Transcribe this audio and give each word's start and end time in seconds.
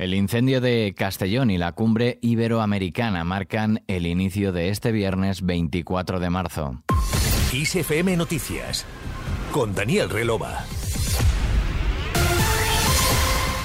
El 0.00 0.14
incendio 0.14 0.62
de 0.62 0.94
Castellón 0.96 1.50
y 1.50 1.58
la 1.58 1.72
cumbre 1.72 2.18
iberoamericana 2.22 3.22
marcan 3.22 3.82
el 3.86 4.06
inicio 4.06 4.50
de 4.50 4.70
este 4.70 4.92
viernes 4.92 5.42
24 5.42 6.20
de 6.20 6.30
marzo. 6.30 6.82
ISFM 7.52 8.16
Noticias 8.16 8.86
con 9.52 9.74
Daniel 9.74 10.08
Relova. 10.08 10.64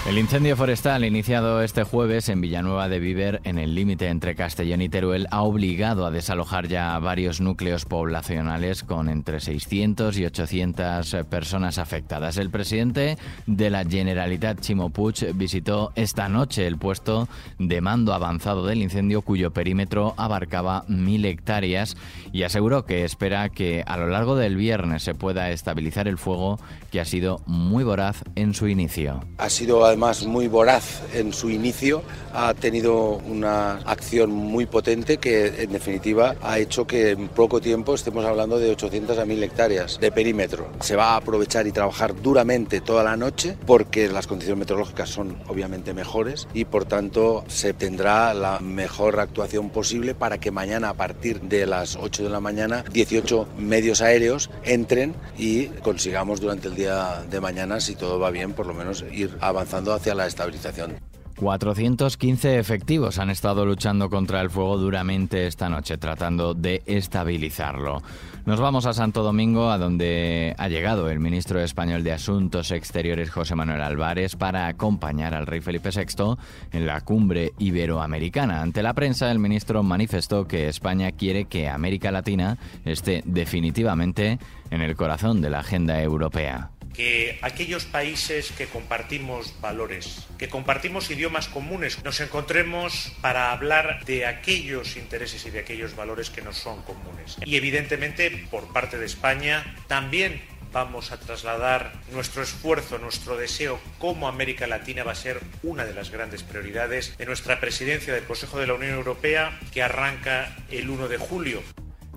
El 0.07 0.19
incendio 0.19 0.55
forestal 0.55 1.03
iniciado 1.03 1.63
este 1.63 1.83
jueves 1.83 2.29
en 2.29 2.39
Villanueva 2.39 2.87
de 2.87 2.99
Viver, 2.99 3.41
en 3.43 3.57
el 3.57 3.73
límite 3.73 4.09
entre 4.09 4.35
Castellón 4.35 4.83
y 4.83 4.87
Teruel, 4.87 5.25
ha 5.31 5.41
obligado 5.41 6.05
a 6.05 6.11
desalojar 6.11 6.67
ya 6.67 6.99
varios 6.99 7.41
núcleos 7.41 7.85
poblacionales 7.85 8.83
con 8.83 9.09
entre 9.09 9.39
600 9.39 10.15
y 10.19 10.25
800 10.25 11.15
personas 11.27 11.79
afectadas. 11.79 12.37
El 12.37 12.51
presidente 12.51 13.17
de 13.47 13.71
la 13.71 13.83
Generalitat, 13.83 14.59
Chimo 14.59 14.91
Puig, 14.91 15.33
visitó 15.33 15.91
esta 15.95 16.29
noche 16.29 16.67
el 16.67 16.77
puesto 16.77 17.27
de 17.57 17.81
mando 17.81 18.13
avanzado 18.13 18.63
del 18.67 18.83
incendio, 18.83 19.23
cuyo 19.23 19.53
perímetro 19.53 20.13
abarcaba 20.17 20.85
mil 20.87 21.25
hectáreas, 21.25 21.97
y 22.31 22.43
aseguró 22.43 22.85
que 22.85 23.05
espera 23.05 23.49
que 23.49 23.83
a 23.87 23.97
lo 23.97 24.05
largo 24.05 24.35
del 24.35 24.55
viernes 24.55 25.01
se 25.01 25.15
pueda 25.15 25.49
estabilizar 25.49 26.07
el 26.07 26.19
fuego, 26.19 26.59
que 26.91 27.01
ha 27.01 27.05
sido 27.05 27.41
muy 27.47 27.83
voraz 27.83 28.23
en 28.35 28.53
su 28.53 28.67
inicio. 28.67 29.23
Ha 29.39 29.49
sido 29.49 29.94
además 29.95 30.25
muy 30.25 30.49
voraz 30.49 31.03
en 31.13 31.31
su 31.31 31.49
inicio, 31.49 32.03
ha 32.33 32.53
tenido 32.53 33.11
una 33.29 33.77
acción 33.85 34.29
muy 34.29 34.65
potente 34.65 35.19
que 35.19 35.63
en 35.63 35.71
definitiva 35.71 36.35
ha 36.41 36.59
hecho 36.59 36.85
que 36.85 37.11
en 37.11 37.29
poco 37.29 37.61
tiempo 37.61 37.95
estemos 37.95 38.25
hablando 38.25 38.59
de 38.59 38.71
800 38.71 39.17
a 39.17 39.25
1000 39.25 39.43
hectáreas 39.43 39.99
de 40.01 40.11
perímetro. 40.11 40.67
Se 40.81 40.97
va 40.97 41.13
a 41.13 41.15
aprovechar 41.15 41.65
y 41.65 41.71
trabajar 41.71 42.13
duramente 42.21 42.81
toda 42.81 43.05
la 43.05 43.15
noche 43.15 43.55
porque 43.65 44.09
las 44.09 44.27
condiciones 44.27 44.59
meteorológicas 44.59 45.09
son 45.09 45.37
obviamente 45.47 45.93
mejores 45.93 46.49
y 46.53 46.65
por 46.65 46.83
tanto 46.83 47.45
se 47.47 47.73
tendrá 47.73 48.33
la 48.33 48.59
mejor 48.59 49.21
actuación 49.21 49.69
posible 49.69 50.13
para 50.13 50.39
que 50.39 50.51
mañana 50.51 50.89
a 50.89 50.93
partir 50.93 51.39
de 51.39 51.65
las 51.65 51.95
8 51.95 52.23
de 52.23 52.29
la 52.29 52.41
mañana 52.41 52.83
18 52.91 53.47
medios 53.57 54.01
aéreos 54.01 54.49
entren 54.65 55.15
y 55.37 55.67
consigamos 55.67 56.41
durante 56.41 56.67
el 56.67 56.75
día 56.75 57.23
de 57.29 57.39
mañana, 57.39 57.79
si 57.79 57.95
todo 57.95 58.19
va 58.19 58.29
bien, 58.29 58.51
por 58.51 58.67
lo 58.67 58.73
menos 58.73 59.05
ir 59.13 59.37
avanzando 59.39 59.84
hacia 59.93 60.15
la 60.15 60.27
estabilización. 60.27 60.95
415 61.35 62.59
efectivos 62.59 63.19
han 63.19 63.29
estado 63.29 63.65
luchando 63.65 64.09
contra 64.09 64.39
el 64.39 64.49
fuego 64.49 64.77
duramente 64.77 65.47
esta 65.47 65.67
noche, 65.67 65.97
tratando 65.97 66.53
de 66.53 66.81
estabilizarlo. 66.85 68.01
Nos 68.45 68.59
vamos 68.59 68.85
a 68.85 68.93
Santo 68.93 69.21
Domingo, 69.21 69.69
a 69.69 69.77
donde 69.77 70.55
ha 70.57 70.69
llegado 70.69 71.09
el 71.09 71.19
ministro 71.19 71.59
español 71.59 72.03
de 72.03 72.13
Asuntos 72.13 72.71
Exteriores, 72.71 73.31
José 73.31 73.55
Manuel 73.55 73.81
Álvarez, 73.81 74.35
para 74.35 74.67
acompañar 74.67 75.33
al 75.33 75.45
rey 75.45 75.59
Felipe 75.59 75.89
VI 75.89 76.37
en 76.71 76.85
la 76.85 77.01
cumbre 77.01 77.51
iberoamericana. 77.57 78.61
Ante 78.61 78.81
la 78.81 78.93
prensa, 78.93 79.29
el 79.29 79.39
ministro 79.39 79.83
manifestó 79.83 80.47
que 80.47 80.69
España 80.69 81.11
quiere 81.11 81.45
que 81.45 81.67
América 81.67 82.11
Latina 82.11 82.57
esté 82.85 83.23
definitivamente 83.25 84.39
en 84.69 84.81
el 84.81 84.95
corazón 84.95 85.41
de 85.41 85.49
la 85.49 85.59
agenda 85.59 86.01
europea 86.01 86.69
que 86.95 87.39
aquellos 87.41 87.85
países 87.85 88.51
que 88.51 88.67
compartimos 88.67 89.59
valores, 89.61 90.27
que 90.37 90.49
compartimos 90.49 91.09
idiomas 91.11 91.47
comunes, 91.47 92.03
nos 92.03 92.19
encontremos 92.19 93.11
para 93.21 93.51
hablar 93.51 94.03
de 94.05 94.25
aquellos 94.25 94.97
intereses 94.97 95.45
y 95.45 95.51
de 95.51 95.59
aquellos 95.59 95.95
valores 95.95 96.29
que 96.29 96.41
nos 96.41 96.57
son 96.57 96.81
comunes. 96.83 97.37
Y 97.45 97.55
evidentemente, 97.55 98.47
por 98.49 98.71
parte 98.71 98.97
de 98.97 99.05
España, 99.05 99.75
también 99.87 100.41
vamos 100.75 101.13
a 101.13 101.19
trasladar 101.19 101.93
nuestro 102.11 102.43
esfuerzo, 102.43 102.97
nuestro 102.97 103.37
deseo, 103.37 103.79
como 103.97 104.27
América 104.27 104.67
Latina 104.67 105.05
va 105.05 105.13
a 105.13 105.15
ser 105.15 105.39
una 105.63 105.85
de 105.85 105.93
las 105.93 106.09
grandes 106.09 106.43
prioridades 106.43 107.17
de 107.17 107.25
nuestra 107.25 107.61
presidencia 107.61 108.13
del 108.13 108.25
Consejo 108.25 108.59
de 108.59 108.67
la 108.67 108.73
Unión 108.73 108.93
Europea 108.93 109.57
que 109.71 109.81
arranca 109.81 110.53
el 110.69 110.89
1 110.89 111.07
de 111.07 111.17
julio. 111.17 111.63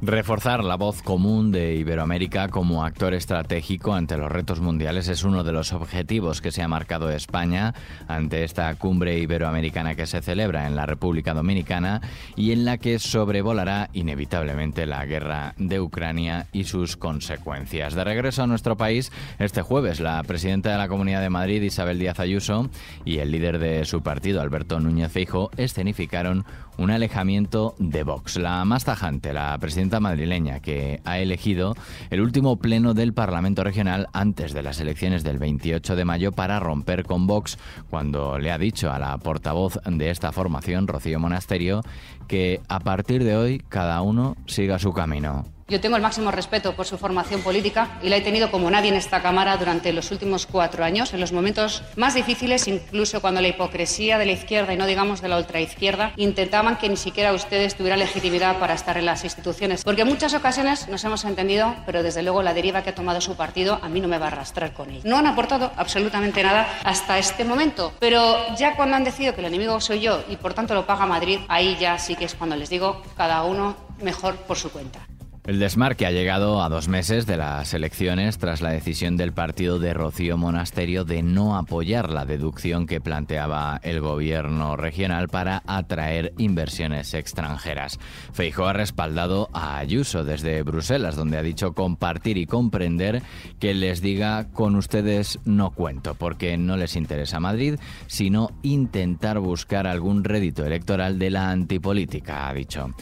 Reforzar 0.00 0.62
la 0.62 0.77
voz 0.77 1.02
común 1.02 1.50
de 1.50 1.74
Iberoamérica 1.74 2.48
como 2.50 2.84
actor 2.84 3.14
estratégico 3.14 3.94
ante 3.94 4.16
los 4.16 4.31
retos 4.31 4.60
mundiales 4.60 5.09
es 5.09 5.25
uno 5.25 5.42
de 5.42 5.50
los 5.50 5.72
objetivos 5.72 6.41
que 6.41 6.53
se 6.53 6.62
ha 6.62 6.69
marcado 6.69 7.10
España 7.10 7.75
ante 8.06 8.44
esta 8.44 8.72
cumbre 8.76 9.19
iberoamericana 9.19 9.97
que 9.97 10.06
se 10.06 10.22
celebra 10.22 10.69
en 10.69 10.76
la 10.76 10.87
República 10.87 11.34
Dominicana 11.34 12.00
y 12.37 12.53
en 12.53 12.64
la 12.64 12.78
que 12.78 13.00
sobrevolará 13.00 13.91
inevitablemente 13.92 14.87
la 14.87 15.04
guerra 15.04 15.54
de 15.58 15.81
Ucrania 15.81 16.47
y 16.53 16.62
sus 16.62 16.97
consecuencias. 16.97 17.97
De 17.97 18.04
regreso 18.04 18.44
a 18.44 18.47
nuestro 18.47 18.76
país, 18.76 19.10
este 19.41 19.62
jueves 19.62 19.98
la 19.98 20.22
presidenta 20.22 20.70
de 20.70 20.78
la 20.78 20.87
Comunidad 20.87 21.22
de 21.22 21.31
Madrid, 21.31 21.60
Isabel 21.60 21.98
Díaz 21.98 22.20
Ayuso, 22.20 22.70
y 23.04 23.19
el 23.19 23.32
líder 23.32 23.58
de 23.58 23.84
su 23.84 24.00
partido, 24.00 24.42
Alberto 24.42 24.78
Núñez 24.78 25.10
Feijo, 25.10 25.50
escenificaron 25.56 26.44
un 26.78 26.92
alejamiento 26.92 27.75
de 27.78 28.04
Vox. 28.04 28.37
La 28.37 28.64
más 28.64 28.84
tajante, 28.84 29.32
la 29.32 29.58
presidenta 29.58 29.88
madrileña, 29.99 30.60
que 30.60 31.00
ha 31.04 31.19
elegido 31.19 31.75
el 32.10 32.21
último 32.21 32.56
pleno 32.56 32.94
del 32.94 33.15
Parlamento 33.15 33.65
Regional 33.65 34.09
antes 34.12 34.53
de 34.53 34.62
las 34.62 34.81
elecciones 34.81 35.25
del 35.25 35.38
28 35.38 35.97
de 35.97 36.04
mayo 36.04 36.32
para 36.32 36.60
romper 36.60 37.04
con 37.04 37.26
Vox, 37.26 37.59
cuando 37.91 38.38
le 38.38 38.53
ha 38.53 38.59
dicho 38.59 38.93
a 38.93 38.99
la 38.99 39.16
portavoz 39.19 39.78
de 39.84 40.10
esta 40.10 40.32
formación, 40.32 40.87
Rocío 40.87 41.19
Monasterio, 41.19 41.82
que 42.28 42.60
a 42.69 42.81
partir 42.81 43.25
de 43.25 43.37
hoy 43.37 43.62
cada 43.69 44.03
uno 44.03 44.37
siga 44.47 44.78
su 44.78 44.93
camino. 44.93 45.57
Yo 45.71 45.83
tengo 45.83 45.97
el 45.97 46.03
máximo 46.03 46.31
respeto 46.31 46.75
por 46.75 46.87
su 46.87 46.97
formación 46.97 47.43
política 47.43 47.99
y 48.03 48.09
la 48.09 48.17
he 48.17 48.23
tenido 48.23 48.51
como 48.51 48.71
nadie 48.71 48.89
en 48.89 48.97
esta 48.97 49.21
Cámara 49.21 49.55
durante 49.59 49.93
los 49.93 50.11
últimos 50.11 50.47
cuatro 50.47 50.83
años, 50.83 51.12
en 51.12 51.21
los 51.21 51.33
momentos 51.33 51.83
más 51.95 52.15
difíciles, 52.15 52.67
incluso 52.69 53.21
cuando 53.21 53.43
la 53.43 53.49
hipocresía 53.49 54.17
de 54.17 54.25
la 54.25 54.33
izquierda 54.33 54.73
y 54.73 54.79
no 54.79 54.87
digamos 54.87 55.21
de 55.21 55.29
la 55.29 55.37
ultraizquierda 55.37 56.12
intentaban 56.17 56.79
que 56.79 56.89
ni 56.89 56.97
siquiera 56.97 57.34
ustedes 57.34 57.75
tuvieran 57.75 57.99
legitimidad 57.99 58.59
para 58.59 58.73
estar 58.73 58.97
en 58.97 59.05
las 59.05 59.25
instituciones. 59.25 59.84
Porque 59.84 60.03
en 60.03 60.09
muchas 60.09 60.33
ocasiones 60.33 60.89
nos 60.89 61.05
hemos 61.05 61.27
entendido, 61.27 61.77
pero 61.85 62.03
desde 62.03 62.23
luego 62.23 62.43
la 62.43 62.55
deriva 62.55 62.83
que 62.83 62.89
ha 62.89 62.95
tomado 62.95 63.21
su 63.21 63.37
partido 63.37 63.79
a 63.83 63.91
mí 63.91 64.00
no 64.00 64.09
me 64.09 64.17
va 64.17 64.25
a 64.25 64.29
arrastrar 64.29 64.73
con 64.73 64.89
él. 64.89 65.03
No 65.05 65.19
han 65.19 65.27
aportado 65.27 65.71
absolutamente 65.77 66.43
nada 66.43 66.67
hasta 66.83 67.19
este 67.19 67.45
momento, 67.45 67.93
pero 67.99 68.39
ya 68.56 68.75
cuando 68.75 68.97
han 68.97 69.05
decidido 69.05 69.35
que 69.35 69.41
el 69.43 69.49
enemigo 69.49 69.79
soy 69.83 70.00
yo 70.00 70.25
y 70.31 70.37
por 70.37 70.55
tanto 70.55 70.73
lo 70.73 70.87
paga 70.87 71.05
Madrid, 71.05 71.41
ahí 71.49 71.77
ya 71.79 71.99
sí 71.99 72.17
que 72.17 72.25
es 72.25 72.35
cuando 72.35 72.56
les 72.56 72.71
digo 72.71 73.03
cada 73.19 73.43
uno 73.43 73.77
mejor 74.00 74.37
por 74.37 74.56
su 74.56 74.71
cuenta. 74.71 75.07
El 75.48 75.60
desmarque 75.60 76.04
ha 76.04 76.10
llegado 76.10 76.62
a 76.62 76.69
dos 76.69 76.88
meses 76.88 77.25
de 77.25 77.38
las 77.38 77.72
elecciones 77.72 78.36
tras 78.36 78.60
la 78.60 78.69
decisión 78.69 79.16
del 79.16 79.32
partido 79.32 79.78
de 79.78 79.94
Rocío 79.94 80.36
Monasterio 80.36 81.06
de 81.06 81.22
no 81.22 81.56
apoyar 81.56 82.10
la 82.10 82.26
deducción 82.26 82.86
que 82.86 83.00
planteaba 83.00 83.81
el 83.82 84.03
gobierno 84.03 84.76
regional 84.76 85.28
para 85.28 85.62
atraer 85.66 86.34
inversiones 86.37 87.14
extranjeras. 87.14 87.98
Feijóo 88.34 88.66
ha 88.66 88.75
respaldado 88.75 89.48
a 89.54 89.78
Ayuso 89.78 90.22
desde 90.22 90.62
Bruselas, 90.62 91.16
donde 91.16 91.38
ha 91.38 91.42
dicho 91.42 91.72
compartir 91.72 92.37
y 92.37 92.44
comprender 92.44 93.22
que 93.58 93.72
les 93.72 94.03
diga 94.03 94.50
con 94.50 94.76
ustedes 94.76 95.38
no 95.47 95.70
cuento, 95.70 96.14
porque 96.14 96.58
no 96.58 96.76
les 96.76 96.94
interesa 96.94 97.41
Madrid, 97.41 97.76
sino 98.06 98.50
intentar 98.60 99.38
buscar 99.38 99.87
algún 99.87 100.25
rédito 100.25 100.66
electoral 100.66 101.19
de 101.19 101.31
la 101.31 101.50
antipolítica, 101.50 102.50
ha 102.50 102.53
dicho. 102.53 102.94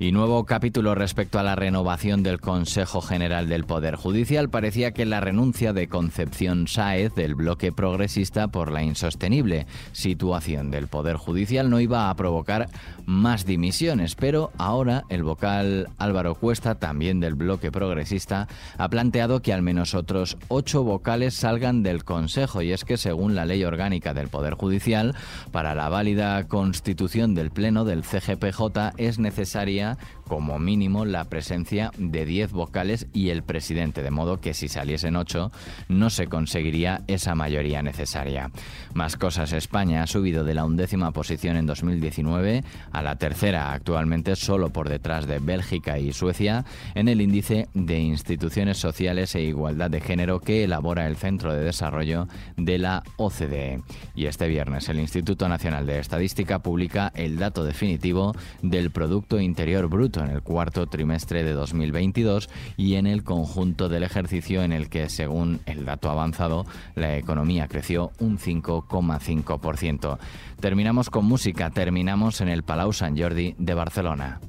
Y 0.00 0.12
nuevo 0.12 0.44
capítulo 0.44 0.94
respecto 0.94 1.40
a 1.40 1.42
la 1.42 1.56
renovación 1.56 1.87
del 1.88 2.38
Consejo 2.38 3.00
General 3.00 3.48
del 3.48 3.64
Poder 3.64 3.96
Judicial. 3.96 4.50
Parecía 4.50 4.92
que 4.92 5.06
la 5.06 5.20
renuncia 5.20 5.72
de 5.72 5.88
Concepción 5.88 6.68
Sáez 6.68 7.14
del 7.14 7.34
bloque 7.34 7.72
progresista 7.72 8.48
por 8.48 8.70
la 8.70 8.82
insostenible 8.82 9.66
situación 9.92 10.70
del 10.70 10.86
Poder 10.86 11.16
Judicial 11.16 11.70
no 11.70 11.80
iba 11.80 12.10
a 12.10 12.14
provocar 12.14 12.68
más 13.06 13.46
dimisiones, 13.46 14.16
pero 14.16 14.52
ahora 14.58 15.04
el 15.08 15.22
vocal 15.22 15.88
Álvaro 15.96 16.34
Cuesta, 16.34 16.74
también 16.74 17.20
del 17.20 17.36
bloque 17.36 17.72
progresista, 17.72 18.48
ha 18.76 18.90
planteado 18.90 19.40
que 19.40 19.54
al 19.54 19.62
menos 19.62 19.94
otros 19.94 20.36
ocho 20.48 20.84
vocales 20.84 21.32
salgan 21.32 21.82
del 21.82 22.04
Consejo 22.04 22.60
y 22.60 22.72
es 22.72 22.84
que 22.84 22.98
según 22.98 23.34
la 23.34 23.46
ley 23.46 23.64
orgánica 23.64 24.12
del 24.12 24.28
Poder 24.28 24.54
Judicial, 24.54 25.14
para 25.52 25.74
la 25.74 25.88
válida 25.88 26.46
constitución 26.48 27.34
del 27.34 27.50
Pleno 27.50 27.86
del 27.86 28.04
CGPJ 28.04 28.92
es 28.98 29.18
necesaria 29.18 29.96
como 30.28 30.58
mínimo 30.58 31.04
la 31.04 31.24
presencia 31.24 31.90
de 31.98 32.24
10 32.24 32.52
vocales 32.52 33.06
y 33.12 33.30
el 33.30 33.42
presidente, 33.42 34.02
de 34.02 34.10
modo 34.10 34.40
que 34.40 34.54
si 34.54 34.68
saliesen 34.68 35.16
8 35.16 35.50
no 35.88 36.10
se 36.10 36.26
conseguiría 36.26 37.02
esa 37.06 37.34
mayoría 37.34 37.82
necesaria. 37.82 38.50
Más 38.94 39.16
cosas, 39.16 39.52
España 39.52 40.02
ha 40.02 40.06
subido 40.06 40.44
de 40.44 40.54
la 40.54 40.64
undécima 40.64 41.10
posición 41.10 41.56
en 41.56 41.66
2019 41.66 42.62
a 42.92 43.02
la 43.02 43.16
tercera 43.16 43.72
actualmente 43.72 44.36
solo 44.36 44.70
por 44.70 44.88
detrás 44.88 45.26
de 45.26 45.38
Bélgica 45.38 45.98
y 45.98 46.12
Suecia 46.12 46.64
en 46.94 47.08
el 47.08 47.20
índice 47.20 47.68
de 47.74 47.98
instituciones 47.98 48.78
sociales 48.78 49.34
e 49.34 49.42
igualdad 49.42 49.90
de 49.90 50.00
género 50.00 50.40
que 50.40 50.64
elabora 50.64 51.06
el 51.06 51.16
Centro 51.16 51.54
de 51.54 51.64
Desarrollo 51.64 52.28
de 52.56 52.78
la 52.78 53.02
OCDE. 53.16 53.82
Y 54.14 54.26
este 54.26 54.48
viernes 54.48 54.88
el 54.88 55.00
Instituto 55.00 55.48
Nacional 55.48 55.86
de 55.86 55.98
Estadística 55.98 56.58
publica 56.58 57.12
el 57.14 57.38
dato 57.38 57.64
definitivo 57.64 58.34
del 58.62 58.90
Producto 58.90 59.40
Interior 59.40 59.88
Bruto 59.88 60.17
en 60.22 60.30
el 60.30 60.42
cuarto 60.42 60.86
trimestre 60.86 61.44
de 61.44 61.52
2022 61.52 62.48
y 62.76 62.94
en 62.94 63.06
el 63.06 63.24
conjunto 63.24 63.88
del 63.88 64.02
ejercicio 64.02 64.62
en 64.62 64.72
el 64.72 64.88
que, 64.88 65.08
según 65.08 65.60
el 65.66 65.84
dato 65.84 66.10
avanzado, 66.10 66.66
la 66.94 67.16
economía 67.16 67.68
creció 67.68 68.10
un 68.18 68.38
5,5%. 68.38 70.18
Terminamos 70.60 71.10
con 71.10 71.24
música, 71.24 71.70
terminamos 71.70 72.40
en 72.40 72.48
el 72.48 72.62
Palau 72.62 72.92
Sant 72.92 73.18
Jordi 73.18 73.54
de 73.58 73.74
Barcelona. 73.74 74.40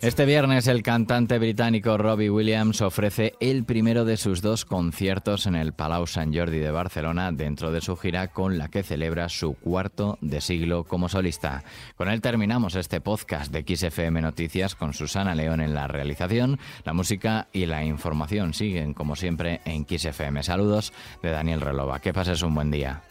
Este 0.00 0.26
viernes 0.26 0.68
el 0.68 0.82
cantante 0.82 1.38
británico 1.40 1.98
Robbie 1.98 2.30
Williams 2.30 2.80
ofrece 2.82 3.34
el 3.40 3.64
primero 3.64 4.04
de 4.04 4.16
sus 4.16 4.42
dos 4.42 4.64
conciertos 4.64 5.46
en 5.46 5.56
el 5.56 5.72
Palau 5.72 6.06
Sant 6.06 6.36
Jordi 6.36 6.58
de 6.58 6.70
Barcelona 6.70 7.32
dentro 7.32 7.72
de 7.72 7.80
su 7.80 7.96
gira 7.96 8.28
con 8.28 8.58
la 8.58 8.68
que 8.68 8.84
celebra 8.84 9.28
su 9.28 9.54
cuarto 9.54 10.18
de 10.20 10.40
siglo 10.40 10.84
como 10.84 11.08
solista. 11.08 11.64
Con 11.96 12.08
él 12.08 12.20
terminamos 12.20 12.76
este 12.76 13.00
podcast 13.00 13.52
de 13.52 13.64
XFM 13.66 14.20
Noticias 14.20 14.76
con 14.76 14.94
Susana 14.94 15.34
León 15.34 15.60
en 15.60 15.74
la 15.74 15.88
realización. 15.88 16.60
La 16.84 16.92
música 16.92 17.48
y 17.52 17.66
la 17.66 17.84
información 17.84 18.54
siguen 18.54 18.94
como 18.94 19.16
siempre 19.16 19.60
en 19.64 19.84
XFM. 19.84 20.44
Saludos 20.44 20.92
de 21.22 21.30
Daniel 21.30 21.60
Relova. 21.60 21.98
Que 21.98 22.12
pases 22.12 22.42
un 22.42 22.54
buen 22.54 22.70
día. 22.70 23.02